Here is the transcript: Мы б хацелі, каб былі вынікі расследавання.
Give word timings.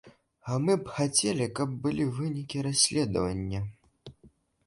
Мы 0.63 0.75
б 0.85 0.93
хацелі, 0.95 1.45
каб 1.59 1.75
былі 1.83 2.07
вынікі 2.19 2.57
расследавання. 2.67 3.61